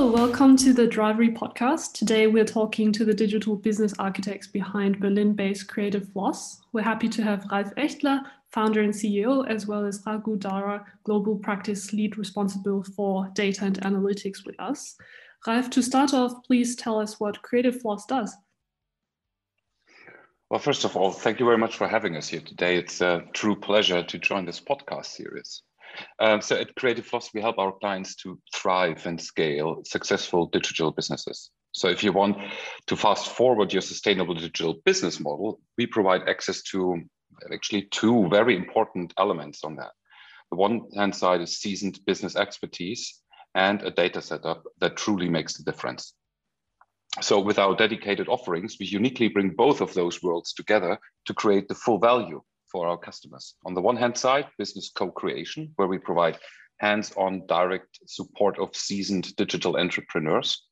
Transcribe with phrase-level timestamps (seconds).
[0.00, 1.92] Welcome to the Drivery podcast.
[1.92, 6.62] Today, we're talking to the digital business architects behind Berlin based Creative Floss.
[6.72, 11.36] We're happy to have Ralf Echtler, founder and CEO, as well as Raghu Dhara, global
[11.36, 14.96] practice lead responsible for data and analytics with us.
[15.46, 18.34] Ralf, to start off, please tell us what Creative Floss does.
[20.48, 22.78] Well, first of all, thank you very much for having us here today.
[22.78, 25.62] It's a true pleasure to join this podcast series.
[26.18, 30.90] Um, so at Creative Floss, we help our clients to thrive and scale successful digital
[30.90, 31.50] businesses.
[31.72, 32.36] So if you want
[32.86, 37.00] to fast forward your sustainable digital business model, we provide access to
[37.52, 39.92] actually two very important elements on that.
[40.50, 43.20] The one hand side is seasoned business expertise
[43.54, 46.12] and a data setup that truly makes the difference.
[47.20, 51.68] So with our dedicated offerings, we uniquely bring both of those worlds together to create
[51.68, 53.54] the full value for our customers.
[53.64, 56.38] On the one hand side, business co-creation, where we provide
[56.78, 60.66] hands-on direct support of seasoned digital entrepreneurs.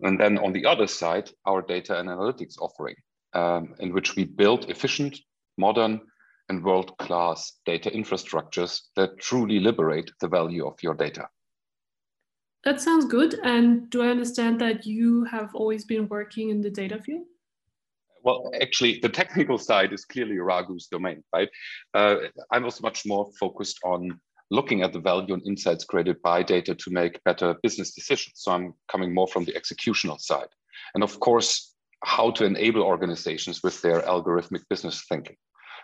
[0.00, 2.96] And then on the other side, our data and analytics offering,
[3.34, 5.18] um, in which we build efficient,
[5.58, 6.00] modern,
[6.48, 11.28] and world-class data infrastructures that truly liberate the value of your data.
[12.64, 13.34] That sounds good.
[13.42, 17.26] And do I understand that you have always been working in the data field?
[18.22, 21.48] Well, actually, the technical side is clearly Raghu's domain, right?
[21.94, 22.16] Uh,
[22.50, 24.20] I was much more focused on
[24.50, 28.34] looking at the value and insights created by data to make better business decisions.
[28.36, 30.48] So I'm coming more from the executional side.
[30.94, 35.36] And of course, how to enable organizations with their algorithmic business thinking.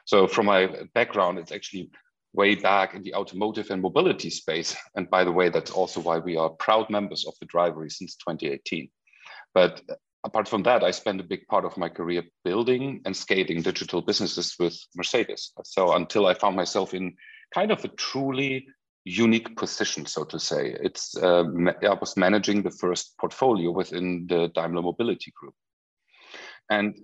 [0.05, 1.91] So from my background, it's actually
[2.35, 4.77] way back in the automotive and mobility space.
[4.95, 8.17] And by the way, that's also why we are proud members of the Drivery since
[8.17, 8.91] 2018.
[9.55, 9.81] But
[10.25, 14.03] apart from that, I spent a big part of my career building and scaling digital
[14.03, 15.53] businesses with Mercedes.
[15.65, 17.15] So until I found myself in
[17.55, 18.67] kind of a truly
[19.05, 21.45] unique position, so to say, it's uh,
[21.83, 25.55] I was managing the first portfolio within the Daimler Mobility Group,
[26.69, 26.99] and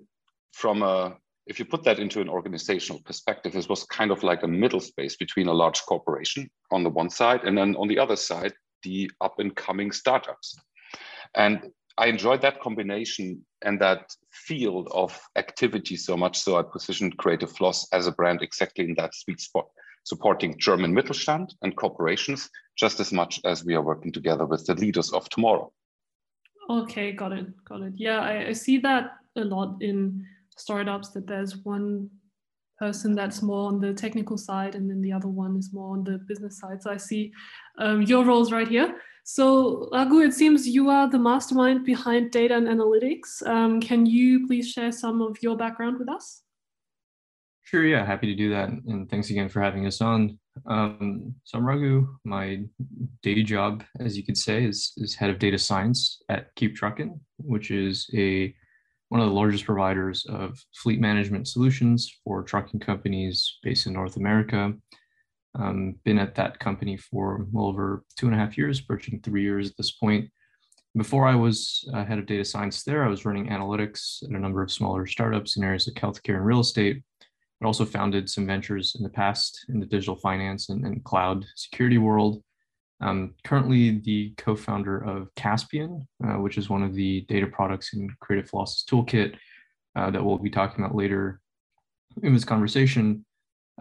[0.52, 4.42] from a if you put that into an organizational perspective, this was kind of like
[4.42, 7.98] a middle space between a large corporation on the one side, and then on the
[7.98, 8.52] other side,
[8.82, 10.56] the up and coming startups.
[11.34, 16.38] And I enjoyed that combination and that field of activity so much.
[16.38, 19.66] So I positioned Creative Floss as a brand exactly in that sweet spot,
[20.02, 24.74] supporting German Mittelstand and corporations just as much as we are working together with the
[24.74, 25.72] leaders of tomorrow.
[26.68, 27.92] Okay, got it, got it.
[27.96, 30.26] Yeah, I, I see that a lot in
[30.56, 32.10] startups that there's one
[32.78, 36.02] person that's more on the technical side and then the other one is more on
[36.02, 36.82] the business side.
[36.82, 37.32] So I see
[37.78, 39.00] um, your roles right here.
[39.26, 43.44] So, Raghu, it seems you are the mastermind behind data and analytics.
[43.46, 46.42] Um, can you please share some of your background with us?
[47.62, 48.68] Sure, yeah, happy to do that.
[48.68, 50.38] And thanks again for having us on.
[50.66, 52.06] Um, so I'm Raghu.
[52.24, 52.64] My
[53.22, 57.70] day job, as you could say, is, is head of data science at KeepTruckin, which
[57.70, 58.54] is a
[59.08, 64.16] one of the largest providers of fleet management solutions for trucking companies based in North
[64.16, 64.74] America.
[65.56, 69.42] Um, been at that company for well over two and a half years, approaching three
[69.42, 70.30] years at this point.
[70.96, 74.38] Before I was uh, head of data science there, I was running analytics at a
[74.38, 77.02] number of smaller startups in areas like healthcare and real estate,
[77.60, 81.44] but also founded some ventures in the past in the digital finance and, and cloud
[81.56, 82.42] security world.
[83.00, 88.08] Um, currently the co-founder of Caspian, uh, which is one of the data products in
[88.20, 89.34] Creative Floss's toolkit
[89.96, 91.40] uh, that we'll be talking about later
[92.22, 93.24] in this conversation.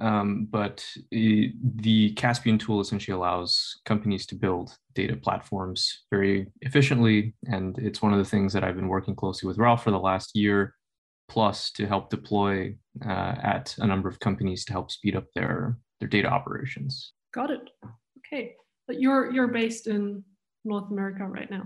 [0.01, 7.35] Um, but it, the Caspian tool essentially allows companies to build data platforms very efficiently.
[7.45, 9.99] And it's one of the things that I've been working closely with Ralf for the
[9.99, 10.75] last year
[11.29, 15.77] plus to help deploy uh, at a number of companies to help speed up their,
[15.99, 17.13] their data operations.
[17.33, 17.69] Got it.
[18.19, 18.55] Okay.
[18.87, 20.23] But you're you're based in
[20.65, 21.63] North America right now.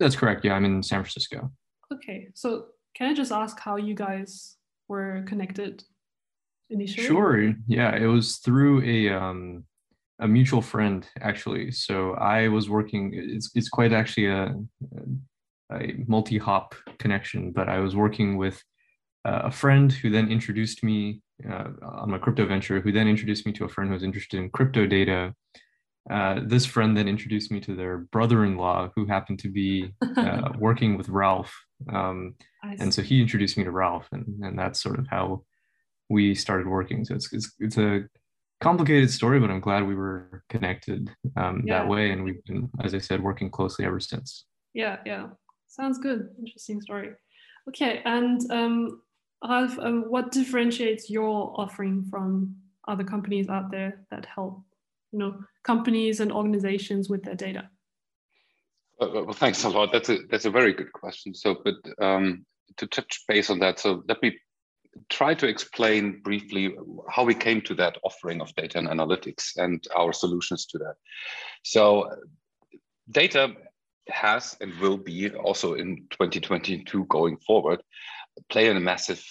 [0.00, 0.44] That's correct.
[0.44, 1.50] Yeah, I'm in San Francisco.
[1.92, 2.28] Okay.
[2.34, 4.56] So can I just ask how you guys
[4.88, 5.84] were connected
[6.74, 7.06] initially?
[7.06, 7.54] Sure.
[7.66, 9.64] Yeah, it was through a um,
[10.18, 11.70] a mutual friend actually.
[11.70, 13.12] So I was working.
[13.14, 14.54] It's it's quite actually a
[15.72, 18.62] a multi hop connection, but I was working with
[19.24, 23.52] a friend who then introduced me uh, on my crypto venture, who then introduced me
[23.52, 25.34] to a friend who was interested in crypto data.
[26.10, 30.98] Uh, this friend then introduced me to their brother-in-law, who happened to be uh, working
[30.98, 31.54] with Ralf,
[31.90, 32.34] um,
[32.78, 35.44] and so he introduced me to Ralf, and, and that's sort of how
[36.08, 37.04] we started working.
[37.04, 38.04] So it's, it's, it's a
[38.60, 41.80] complicated story, but I'm glad we were connected um, yeah.
[41.80, 42.10] that way.
[42.10, 44.44] And we've been, as I said, working closely ever since.
[44.72, 45.28] Yeah, yeah.
[45.68, 46.28] Sounds good.
[46.38, 47.10] Interesting story.
[47.68, 48.02] Okay.
[48.04, 49.02] And um,
[49.46, 52.56] Ralf, um, what differentiates your offering from
[52.86, 54.62] other companies out there that help,
[55.12, 57.68] you know, companies and organizations with their data?
[59.00, 59.90] Well, thanks a lot.
[59.92, 61.34] That's a that's a very good question.
[61.34, 62.46] So, but um,
[62.76, 64.38] to touch base on that, so let me
[65.08, 66.76] try to explain briefly
[67.10, 70.94] how we came to that offering of data and analytics and our solutions to that.
[71.62, 72.10] So,
[73.10, 73.54] data
[74.08, 77.82] has and will be also in 2022 going forward
[78.50, 79.24] play a massive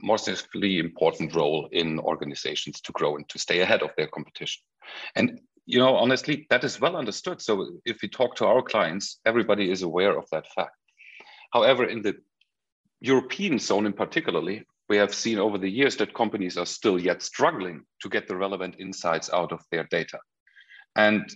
[0.00, 4.62] more significantly important role in organizations to grow and to stay ahead of their competition.
[5.16, 7.42] And you know honestly that is well understood.
[7.42, 10.76] So if we talk to our clients everybody is aware of that fact.
[11.52, 12.14] However in the
[13.00, 17.22] european zone in particularly we have seen over the years that companies are still yet
[17.22, 20.18] struggling to get the relevant insights out of their data
[20.96, 21.30] and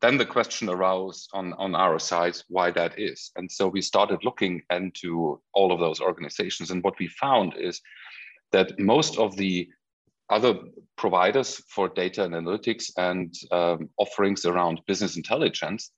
[0.00, 3.30] then the question arose on, on our side why that is.
[3.36, 6.70] And so we started looking into all of those organizations.
[6.70, 7.80] And what we found is
[8.52, 9.68] that most of the
[10.30, 10.54] other
[10.96, 15.90] providers for data and analytics and um, offerings around business intelligence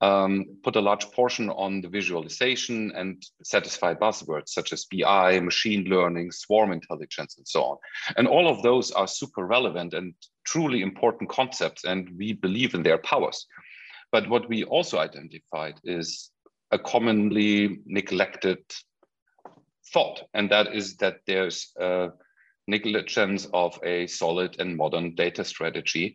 [0.00, 5.84] um, put a large portion on the visualization and satisfy buzzwords such as BI, machine
[5.84, 7.76] learning, swarm intelligence, and so on.
[8.16, 10.14] And all of those are super relevant and
[10.44, 13.46] truly important concepts, and we believe in their powers.
[14.12, 16.30] But what we also identified is
[16.70, 18.58] a commonly neglected
[19.92, 22.10] thought, and that is that there's a
[22.66, 26.14] negligence of a solid and modern data strategy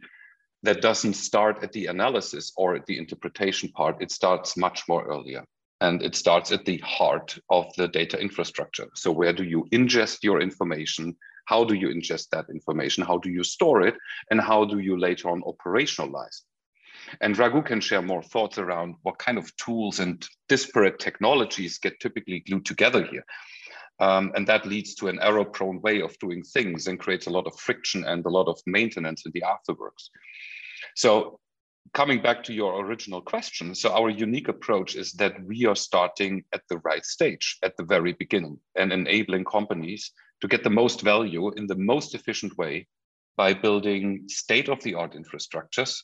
[0.64, 4.02] that doesn't start at the analysis or at the interpretation part.
[4.02, 5.44] It starts much more earlier.
[5.82, 8.88] And it starts at the heart of the data infrastructure.
[8.96, 11.16] So, where do you ingest your information?
[11.46, 13.06] How do you ingest that information?
[13.06, 13.96] How do you store it?
[14.30, 16.42] And how do you later on operationalize?
[17.22, 22.00] And Raghu can share more thoughts around what kind of tools and disparate technologies get
[22.02, 23.24] typically glued together here.
[24.00, 27.32] Um, and that leads to an error prone way of doing things and creates a
[27.32, 30.10] lot of friction and a lot of maintenance in the afterworks.
[31.00, 31.40] So
[31.94, 36.44] coming back to your original question, so our unique approach is that we are starting
[36.52, 40.12] at the right stage, at the very beginning, and enabling companies
[40.42, 42.86] to get the most value in the most efficient way
[43.38, 46.04] by building state-of-the-art infrastructures,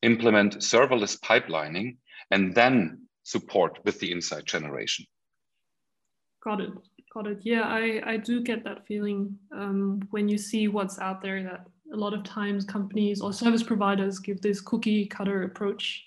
[0.00, 1.98] implement serverless pipelining,
[2.30, 5.04] and then support with the insight generation.
[6.42, 6.70] Got it.
[7.12, 7.40] Got it.
[7.42, 11.66] Yeah, I, I do get that feeling um, when you see what's out there that
[11.92, 16.04] a lot of times companies or service providers give this cookie cutter approach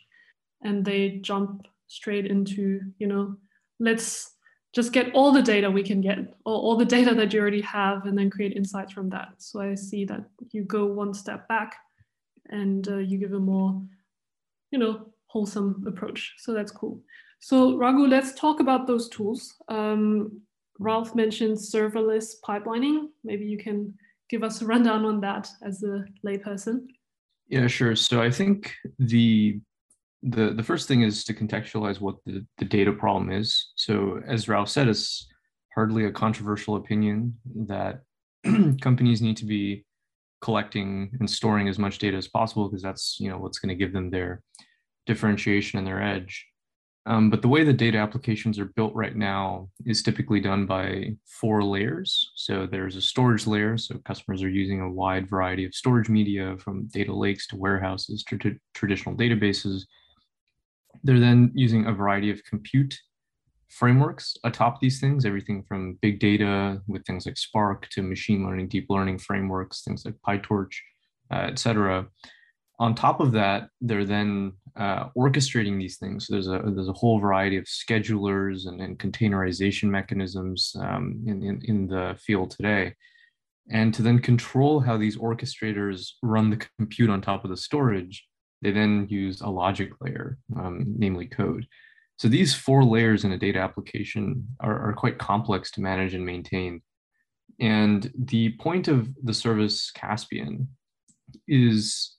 [0.64, 3.36] and they jump straight into, you know,
[3.80, 4.34] let's
[4.74, 7.62] just get all the data we can get or all the data that you already
[7.62, 9.30] have and then create insights from that.
[9.38, 11.76] So I see that you go one step back
[12.50, 13.82] and uh, you give a more,
[14.72, 16.34] you know, wholesome approach.
[16.38, 17.02] So that's cool.
[17.40, 19.56] So Raghu, let's talk about those tools.
[19.68, 20.42] Um,
[20.80, 23.08] Ralf mentioned serverless pipelining.
[23.24, 23.94] Maybe you can
[24.30, 26.88] give us a rundown on that as a layperson?
[27.48, 27.96] Yeah, sure.
[27.96, 29.60] So I think the
[30.24, 33.72] the the first thing is to contextualize what the, the data problem is.
[33.76, 35.28] So as Ralf said, it's
[35.74, 37.38] hardly a controversial opinion
[37.68, 38.02] that
[38.82, 39.86] companies need to be
[40.42, 43.76] collecting and storing as much data as possible because that's you know what's going to
[43.76, 44.42] give them their
[45.06, 46.46] differentiation and their edge.
[47.08, 51.16] Um, but the way the data applications are built right now is typically done by
[51.26, 52.32] four layers.
[52.36, 53.78] So there's a storage layer.
[53.78, 58.26] So customers are using a wide variety of storage media from data lakes to warehouses
[58.26, 59.84] to traditional databases.
[61.02, 63.00] They're then using a variety of compute
[63.70, 68.68] frameworks atop these things, everything from big data with things like Spark to machine learning,
[68.68, 70.74] deep learning frameworks, things like PyTorch,
[71.32, 72.06] uh, et cetera
[72.80, 76.28] on top of that, they're then uh, orchestrating these things.
[76.28, 81.44] So there's a there's a whole variety of schedulers and, and containerization mechanisms um, in,
[81.44, 82.94] in, in the field today.
[83.70, 88.26] And to then control how these orchestrators run the compute on top of the storage,
[88.62, 91.68] they then use a logic layer, um, namely code.
[92.18, 96.26] So these four layers in a data application are, are quite complex to manage and
[96.26, 96.82] maintain.
[97.60, 100.70] And the point of the service Caspian
[101.48, 102.17] is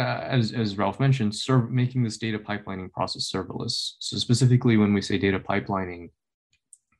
[0.00, 3.74] uh, as, as Ralf mentioned, serve, making this data pipelining process serverless.
[3.98, 6.10] So specifically when we say data pipelining,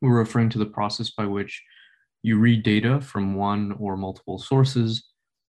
[0.02, 1.62] we're referring to the process by which
[2.22, 4.90] you read data from one or multiple sources,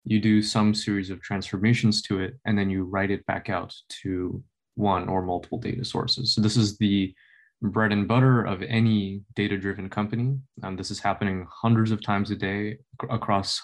[0.05, 3.75] you do some series of transformations to it, and then you write it back out
[4.03, 4.43] to
[4.75, 6.35] one or multiple data sources.
[6.35, 7.15] So this is the
[7.63, 10.37] bread and butter of any data-driven company.
[10.63, 12.79] Um, this is happening hundreds of times a day
[13.11, 13.61] across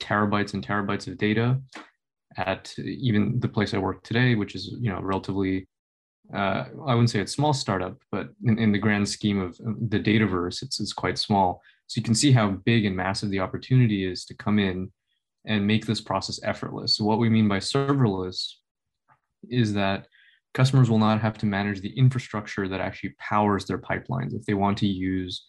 [0.00, 1.60] terabytes and terabytes of data
[2.36, 5.68] at even the place I work today, which is you know relatively
[6.34, 9.98] uh, I wouldn't say it's small startup, but in, in the grand scheme of the
[9.98, 11.62] dataverse, it's it's quite small.
[11.86, 14.92] So you can see how big and massive the opportunity is to come in
[15.46, 16.96] and make this process effortless.
[16.96, 18.52] So what we mean by serverless
[19.48, 20.06] is that
[20.52, 24.34] customers will not have to manage the infrastructure that actually powers their pipelines.
[24.34, 25.46] If they want to use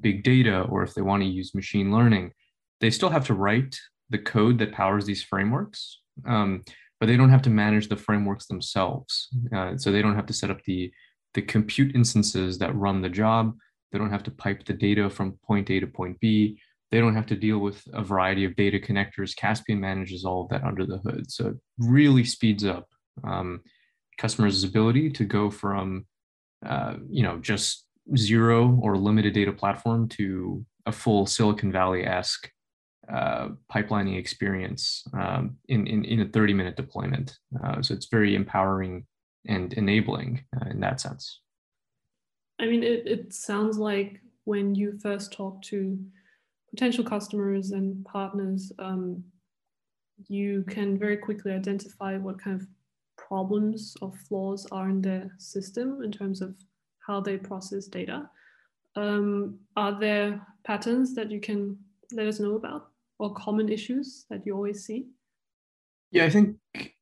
[0.00, 2.32] big data or if they want to use machine learning,
[2.80, 3.76] they still have to write
[4.08, 6.62] the code that powers these frameworks, um,
[7.00, 9.28] but they don't have to manage the frameworks themselves.
[9.54, 10.92] Uh, so they don't have to set up the,
[11.34, 13.56] the compute instances that run the job.
[13.90, 16.60] They don't have to pipe the data from point A to point B.
[16.90, 19.34] They don't have to deal with a variety of data connectors.
[19.34, 21.30] Caspian manages all of that under the hood.
[21.30, 22.86] So it really speeds up
[23.24, 23.62] um,
[24.18, 26.06] customers' ability to go from,
[26.64, 32.50] uh, you know, just zero or limited data platform to a full Silicon Valley-esque
[33.12, 37.38] uh, pipelining experience um, in, in, in a 30 minute deployment.
[37.62, 39.06] Uh, so it's very empowering
[39.46, 41.40] and enabling uh, in that sense.
[42.58, 45.98] I mean, it, it sounds like when you first talk to
[46.70, 49.22] potential customers and partners, um,
[50.28, 52.66] you can very quickly identify what kind of
[53.18, 56.54] problems or flaws are in their system in terms of
[57.06, 58.28] how they process data.
[58.94, 61.76] Um, are there patterns that you can
[62.12, 62.91] let us know about
[63.22, 65.06] or common issues that you always see?
[66.10, 66.56] Yeah, I think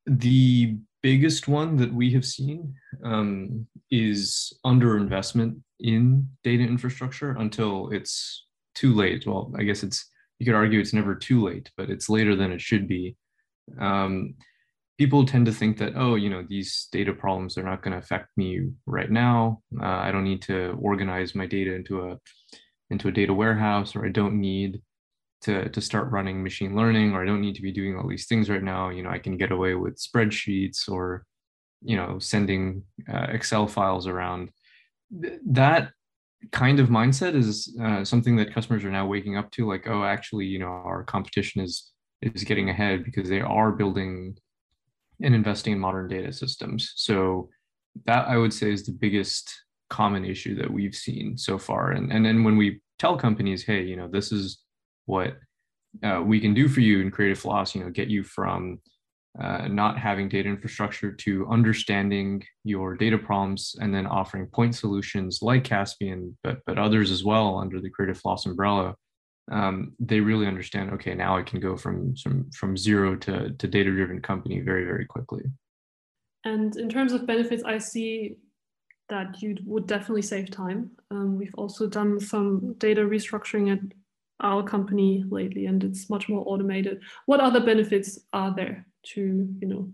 [0.06, 8.46] the biggest one that we have seen um, is underinvestment in data infrastructure until it's
[8.74, 9.26] too late.
[9.26, 10.06] Well, I guess it's
[10.38, 13.16] you could argue it's never too late, but it's later than it should be.
[13.80, 14.34] Um,
[14.98, 17.98] people tend to think that oh, you know, these data problems are not going to
[17.98, 19.62] affect me right now.
[19.80, 22.18] Uh, I don't need to organize my data into a
[22.90, 24.82] into a data warehouse, or I don't need
[25.42, 28.26] to to start running machine learning, or I don't need to be doing all these
[28.26, 28.90] things right now.
[28.90, 31.24] You know, I can get away with spreadsheets or
[31.82, 34.50] you know sending uh, Excel files around.
[35.10, 35.90] that
[36.52, 40.04] kind of mindset is uh, something that customers are now waking up to like oh
[40.04, 41.92] actually you know our competition is
[42.22, 44.34] is getting ahead because they are building
[45.22, 47.48] and investing in modern data systems so
[48.06, 49.52] that i would say is the biggest
[49.90, 53.82] common issue that we've seen so far and and then when we tell companies hey
[53.82, 54.62] you know this is
[55.06, 55.36] what
[56.04, 58.78] uh, we can do for you in creative floss you know get you from
[59.38, 65.38] uh, not having data infrastructure to understanding your data problems and then offering point solutions
[65.40, 68.96] like Caspian, but, but others as well under the Creative Floss umbrella,
[69.52, 73.68] um, they really understand, okay, now I can go from, from, from zero to, to
[73.68, 75.44] data-driven company very, very quickly.
[76.44, 78.36] And in terms of benefits, I see
[79.10, 80.90] that you would definitely save time.
[81.10, 83.80] Um, we've also done some data restructuring at
[84.40, 87.00] our company lately, and it's much more automated.
[87.26, 89.20] What other benefits are there to
[89.60, 89.92] you know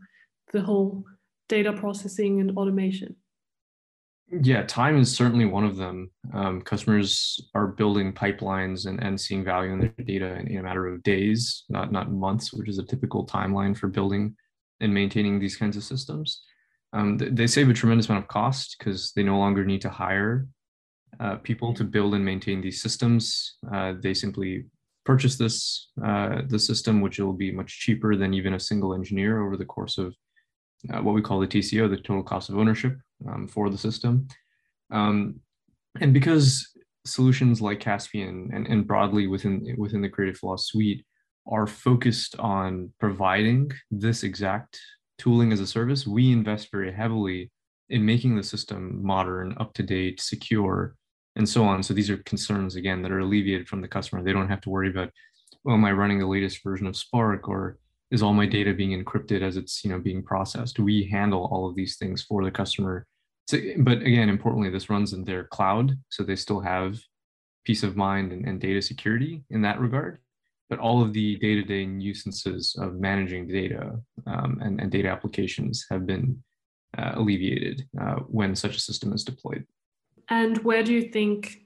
[0.53, 1.05] the whole
[1.49, 3.17] data processing and automation?
[4.43, 6.11] Yeah time is certainly one of them.
[6.35, 10.63] Um, customers are building pipelines and, and seeing value in their data in, in a
[10.63, 14.35] matter of days not not months which is a typical timeline for building
[14.81, 16.43] and maintaining these kinds of systems.
[16.93, 20.47] Um, they save a tremendous amount of cost because they no longer need to hire
[21.21, 23.57] uh, people to build and maintain these systems.
[23.73, 24.67] Uh, they simply
[25.05, 29.45] purchase this uh, the system, which will be much cheaper than even a single engineer
[29.45, 30.15] over the course of
[30.93, 32.97] uh, what we call the TCO, the total cost of ownership
[33.29, 34.29] um, for the system.
[34.91, 35.41] Um,
[36.01, 36.69] and because
[37.07, 41.05] solutions like Caspian and, and broadly within within the Creative Floss suite
[41.47, 44.81] are focused on providing this exact
[45.19, 47.51] tooling as a service, we invest very heavily
[47.89, 50.97] in making the system modern, up to date, secure,
[51.37, 51.83] and so on.
[51.83, 54.23] So these are concerns again that are alleviated from the customer.
[54.23, 55.11] They don't have to worry about,
[55.65, 57.79] well, am I running the latest version of Spark or
[58.11, 60.79] is all my data being encrypted as it's you know being processed?
[60.79, 63.07] We handle all of these things for the customer.
[63.49, 66.99] So, but again, importantly, this runs in their cloud, so they still have
[67.65, 70.19] peace of mind and, and data security in that regard.
[70.69, 76.07] But all of the day-to-day nuisances of managing data um, and, and data applications have
[76.07, 76.43] been
[76.99, 79.67] uh, alleviated uh, when such a system is deployed.
[80.29, 81.63] And where do you think,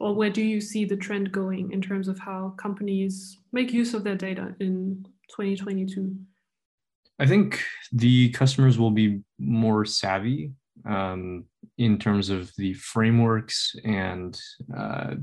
[0.00, 3.94] or where do you see the trend going in terms of how companies make use
[3.94, 6.16] of their data in 2022?
[7.18, 7.62] I think
[7.92, 10.52] the customers will be more savvy
[10.84, 11.44] um,
[11.78, 14.38] in terms of the frameworks and
[14.76, 15.14] uh,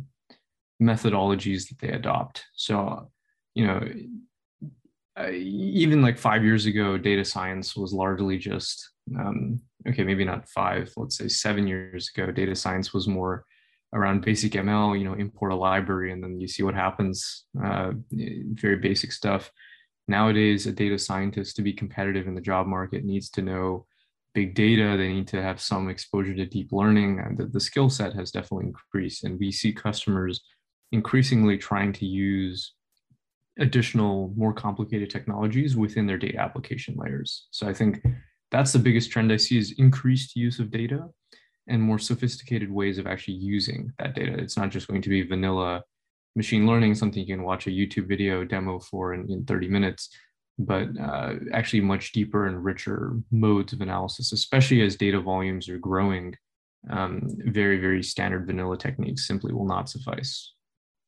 [0.82, 2.46] methodologies that they adopt.
[2.56, 3.12] So,
[3.54, 3.82] you know,
[5.30, 10.92] even like five years ago, data science was largely just um, okay, maybe not five,
[10.98, 13.46] let's say seven years ago, data science was more
[13.94, 17.92] around basic ML, you know, import a library and then you see what happens, uh,
[18.12, 19.52] very basic stuff.
[20.08, 23.86] Nowadays, a data scientist to be competitive in the job market needs to know
[24.34, 24.96] big data.
[24.98, 27.20] They need to have some exposure to deep learning.
[27.20, 29.24] And the, the skill set has definitely increased.
[29.24, 30.42] And we see customers
[30.92, 32.74] increasingly trying to use
[33.60, 37.48] additional, more complicated technologies within their data application layers.
[37.52, 38.04] So I think
[38.52, 41.08] that's the biggest trend I see is increased use of data
[41.68, 44.34] and more sophisticated ways of actually using that data.
[44.34, 45.84] It's not just going to be vanilla
[46.36, 50.10] machine learning, something you can watch a YouTube video demo for in, in 30 minutes,
[50.58, 55.78] but uh, actually much deeper and richer modes of analysis, especially as data volumes are
[55.78, 56.36] growing.
[56.90, 60.54] Um, very, very standard vanilla techniques simply will not suffice.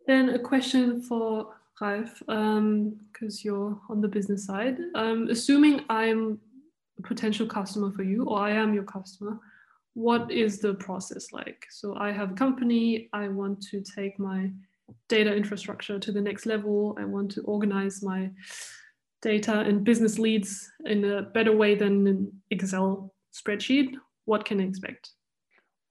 [0.05, 4.77] Then a question for Ralf, because um, you're on the business side.
[4.95, 6.39] Um, assuming I'm
[6.99, 9.37] a potential customer for you, or I am your customer,
[9.93, 11.65] what is the process like?
[11.69, 14.49] So I have a company, I want to take my
[15.09, 16.95] data infrastructure to the next level.
[16.99, 18.31] I want to organize my
[19.21, 23.89] data and business leads in a better way than an Excel spreadsheet.
[24.25, 25.11] What can I expect?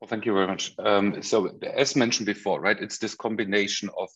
[0.01, 0.75] Well, thank you very much.
[0.79, 1.37] Um, so
[1.75, 4.09] as mentioned before, right, it's this combination of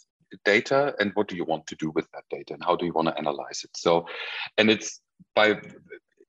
[0.45, 2.92] data and what do you want to do with that data and how do you
[2.92, 3.71] want to analyze it?
[3.76, 4.06] So,
[4.59, 5.00] and it's
[5.35, 5.61] by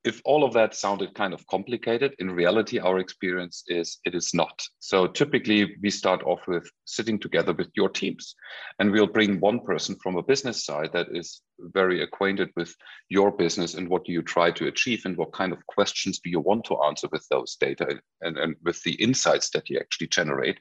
[0.08, 4.34] if all of that sounded kind of complicated, in reality, our experience is it is
[4.34, 4.64] not.
[4.80, 8.34] So typically we start off with sitting together with your teams
[8.80, 12.74] and we'll bring one person from a business side that is very acquainted with
[13.10, 16.30] your business and what do you try to achieve and what kind of questions do
[16.30, 20.08] you want to answer with those data and, and with the insights that you actually
[20.08, 20.60] generate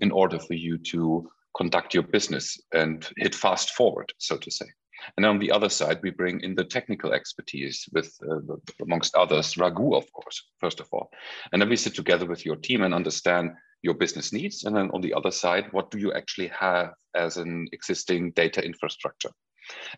[0.00, 4.66] in order for you to conduct your business and hit fast forward, so to say.
[5.16, 9.56] And on the other side, we bring in the technical expertise with, uh, amongst others,
[9.56, 11.10] Raghu, of course, first of all.
[11.52, 13.50] And then we sit together with your team and understand
[13.82, 14.64] your business needs.
[14.64, 18.64] And then on the other side, what do you actually have as an existing data
[18.64, 19.30] infrastructure?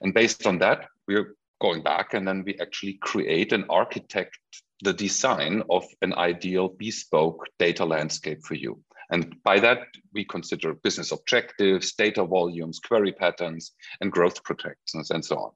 [0.02, 4.38] And based on that, we're going back and then we actually create and architect
[4.82, 8.82] the design of an ideal bespoke data landscape for you.
[9.10, 15.24] And by that, we consider business objectives, data volumes, query patterns, and growth protections, and
[15.24, 15.50] so on.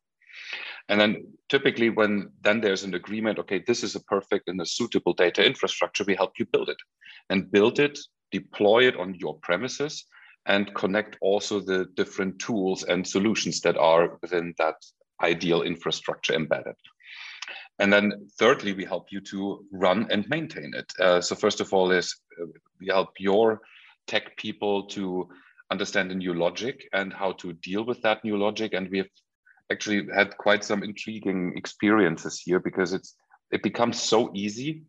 [0.89, 4.67] And then typically when then there's an agreement, okay, this is a perfect and a
[4.67, 6.77] suitable data infrastructure, we help you build it
[7.31, 7.99] and build it,
[8.31, 10.05] deploy it on your premises
[10.47, 14.75] and connect also the different tools and solutions that are within that
[15.23, 16.75] ideal infrastructure embedded.
[17.79, 20.93] And then thirdly, we help you to run and maintain it.
[21.01, 22.47] Uh, so first of all is uh,
[22.81, 23.61] we help your
[24.07, 25.29] tech people to
[25.71, 28.75] understand the new logic and how to deal with that new logic.
[28.75, 29.09] And we have
[29.73, 33.17] actually had quite some intriguing experiences here because it's
[33.51, 34.83] it becomes so easy.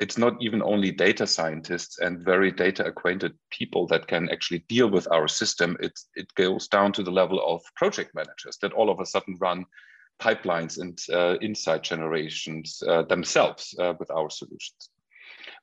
[0.00, 4.90] It's not even only data scientists and very data acquainted people that can actually deal
[4.90, 5.76] with our system.
[5.80, 9.36] It, it goes down to the level of project managers that all of a sudden
[9.40, 9.64] run
[10.20, 14.90] pipelines and uh, insight generations uh, themselves uh, with our solutions.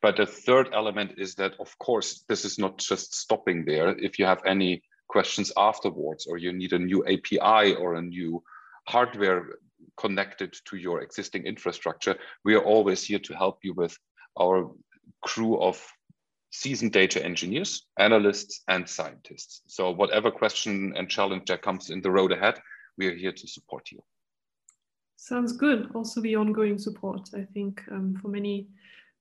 [0.01, 3.89] But the third element is that, of course, this is not just stopping there.
[3.97, 8.43] If you have any questions afterwards, or you need a new API or a new
[8.87, 9.57] hardware
[9.97, 13.97] connected to your existing infrastructure, we are always here to help you with
[14.39, 14.71] our
[15.21, 15.85] crew of
[16.51, 19.61] seasoned data engineers, analysts, and scientists.
[19.67, 22.59] So whatever question and challenge that comes in the road ahead,
[22.97, 24.01] we are here to support you.
[25.21, 25.91] Sounds good.
[25.93, 28.69] Also, the ongoing support, I think, um, for many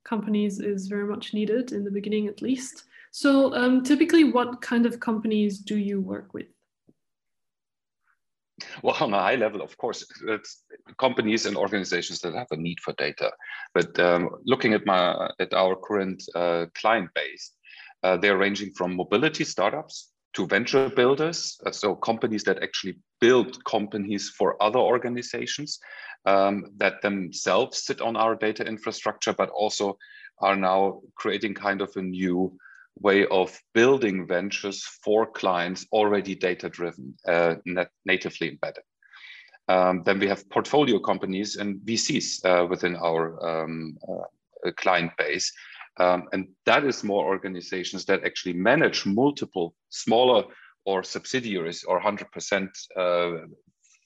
[0.04, 2.84] companies is very much needed in the beginning, at least.
[3.10, 6.46] So, um, typically, what kind of companies do you work with?
[8.82, 10.62] Well, on a high level, of course, it's
[10.98, 13.32] companies and organizations that have a need for data.
[13.74, 17.52] But um, looking at my at our current uh, client base,
[18.04, 23.62] uh, they're ranging from mobility startups to venture builders, uh, so companies that actually build
[23.64, 25.80] companies for other organizations
[26.26, 29.98] um, that themselves sit on our data infrastructure, but also
[30.40, 32.56] are now creating kind of a new
[33.00, 37.56] way of building ventures for clients already data driven, uh,
[38.04, 38.84] natively embedded.
[39.66, 45.52] Um, then we have portfolio companies and VCs uh, within our um, uh, client base
[45.98, 50.44] um, and that is more organizations that actually manage multiple smaller
[50.84, 53.46] or subsidiaries or 100% uh,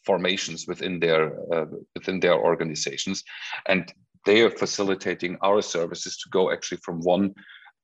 [0.05, 3.23] formations within their uh, within their organizations,
[3.67, 3.93] and
[4.27, 7.35] they are facilitating our services to go actually from one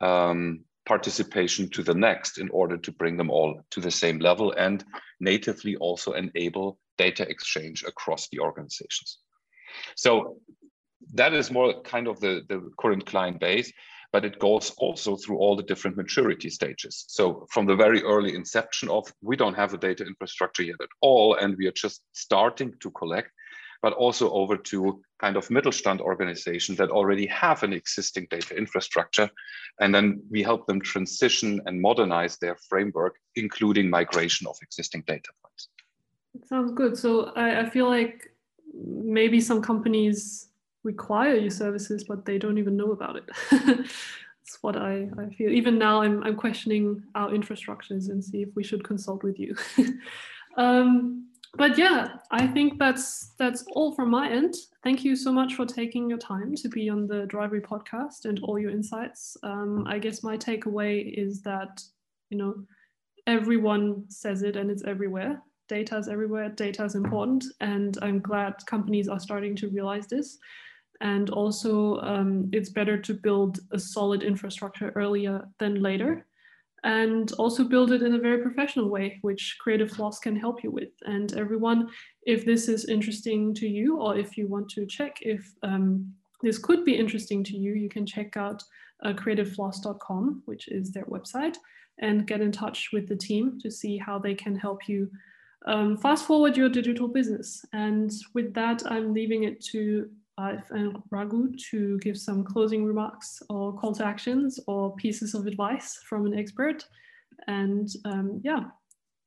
[0.01, 4.53] um, participation to the next in order to bring them all to the same level
[4.53, 4.85] and
[5.21, 9.19] natively also enable data exchange across the organizations.
[9.97, 10.39] So
[11.15, 13.73] that is more kind of the, the current client base
[14.13, 17.05] but it goes also through all the different maturity stages.
[17.09, 20.89] So from the very early inception of we don't have a data infrastructure yet at
[21.01, 23.31] all, and we are just starting to collect,
[23.83, 29.31] but also over to kind of Mittelstand organizations that already have an existing data infrastructure.
[29.81, 35.31] And then we help them transition and modernize their framework, including migration of existing data
[35.43, 35.69] points.
[36.47, 36.97] Sounds good.
[36.97, 38.31] So I, I feel like
[38.75, 40.48] maybe some companies
[40.93, 43.27] require your services, but they don't even know about it.
[43.51, 45.51] That's what I, I feel.
[45.51, 49.55] Even now, I'm, I'm questioning our infrastructures and see if we should consult with you.
[50.57, 54.55] um, but yeah, I think that's that's all from my end.
[54.85, 58.39] Thank you so much for taking your time to be on the Drivery podcast and
[58.43, 59.37] all your insights.
[59.43, 61.83] Um, I guess my takeaway is that
[62.31, 62.55] you know
[63.27, 65.43] everyone says it and it's everywhere.
[65.69, 66.49] Data is everywhere.
[66.51, 70.39] Data is important, and I'm glad companies are starting to realize this.
[71.01, 76.27] And also, um, it's better to build a solid infrastructure earlier than later
[76.85, 80.71] and also build it in a very professional way, which Creative Floss can help you
[80.71, 80.91] with.
[81.03, 81.89] And everyone,
[82.23, 86.59] if this is interesting to you, or if you want to check if um, this
[86.59, 88.63] could be interesting to you, you can check out
[89.05, 91.57] uh, creativefloss.com, which is their website,
[91.99, 95.11] and get in touch with the team to see how they can help you
[95.67, 97.65] um, fast forward your digital business.
[97.73, 100.09] And with that, I'm leaving it to
[100.39, 105.99] and Raghu to give some closing remarks or call to actions or pieces of advice
[106.09, 106.85] from an expert.
[107.47, 108.65] And um, yeah,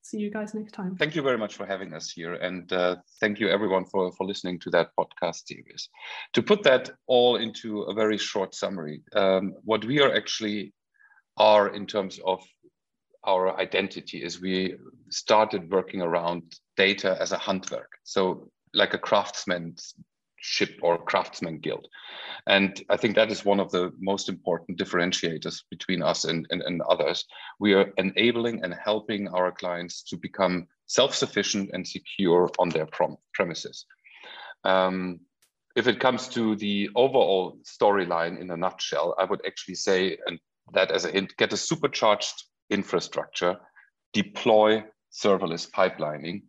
[0.01, 0.95] see you guys next time.
[0.95, 2.33] Thank you very much for having us here.
[2.35, 5.89] And uh, thank you everyone for, for listening to that podcast series.
[6.33, 10.73] To put that all into a very short summary, um, what we are actually
[11.37, 12.43] are in terms of
[13.23, 14.75] our identity is we
[15.09, 16.43] started working around
[16.75, 17.91] data as a handwerk.
[18.03, 19.93] So like a craftsman's
[20.41, 21.87] ship or craftsman guild.
[22.47, 26.61] And I think that is one of the most important differentiators between us and, and,
[26.63, 27.25] and others.
[27.59, 33.17] We are enabling and helping our clients to become self-sufficient and secure on their prom-
[33.33, 33.85] premises.
[34.63, 35.21] Um,
[35.75, 40.39] if it comes to the overall storyline in a nutshell, I would actually say, and
[40.73, 43.57] that as a hint, get a supercharged infrastructure,
[44.13, 46.43] deploy serverless pipelining,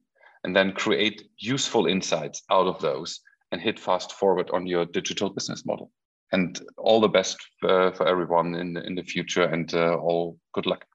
[0.45, 3.21] and then create useful insights out of those
[3.53, 5.91] and hit fast forward on your digital business model.
[6.33, 10.67] And all the best uh, for everyone in in the future, and uh, all good
[10.67, 10.87] luck.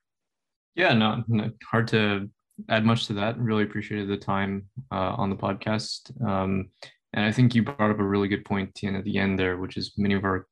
[0.76, 2.30] Yeah, no, no, hard to
[2.70, 3.38] add much to that.
[3.38, 6.70] Really appreciated the time uh, on the podcast, um,
[7.14, 9.58] and I think you brought up a really good point, Tien, at the end there,
[9.58, 10.48] which is many of our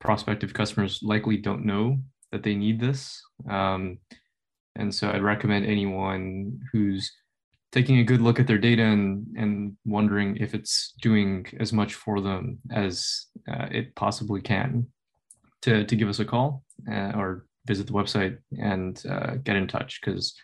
[0.00, 1.98] prospective customers likely don't know
[2.32, 3.22] that they need this.
[3.48, 3.98] Um,
[4.76, 7.10] and so I'd recommend anyone who's
[7.72, 11.94] taking a good look at their data and, and wondering if it's doing as much
[11.94, 14.86] for them as uh, it possibly can
[15.62, 19.68] to, to give us a call uh, or visit the website and uh, get in
[19.68, 20.34] touch because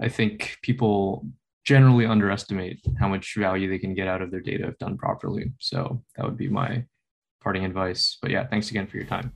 [0.00, 1.26] I think people
[1.64, 5.52] generally underestimate how much value they can get out of their data if done properly.
[5.58, 6.84] So that would be my
[7.42, 8.18] parting advice.
[8.20, 9.32] But yeah, thanks again for your time.